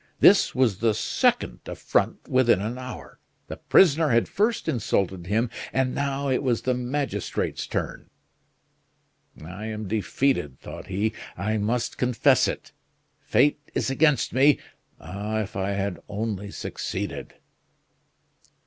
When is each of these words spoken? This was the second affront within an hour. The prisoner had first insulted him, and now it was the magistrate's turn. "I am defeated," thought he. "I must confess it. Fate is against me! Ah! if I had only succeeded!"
This 0.19 0.55
was 0.55 0.79
the 0.79 0.95
second 0.95 1.59
affront 1.67 2.27
within 2.27 2.59
an 2.59 2.79
hour. 2.79 3.19
The 3.45 3.57
prisoner 3.57 4.09
had 4.09 4.27
first 4.27 4.67
insulted 4.67 5.27
him, 5.27 5.51
and 5.71 5.93
now 5.93 6.27
it 6.27 6.41
was 6.41 6.63
the 6.63 6.73
magistrate's 6.73 7.67
turn. 7.67 8.09
"I 9.45 9.67
am 9.67 9.87
defeated," 9.87 10.59
thought 10.59 10.87
he. 10.87 11.13
"I 11.37 11.59
must 11.59 11.99
confess 11.99 12.47
it. 12.47 12.71
Fate 13.19 13.59
is 13.75 13.91
against 13.91 14.33
me! 14.33 14.57
Ah! 14.99 15.41
if 15.41 15.55
I 15.55 15.73
had 15.73 15.99
only 16.09 16.49
succeeded!" 16.49 17.35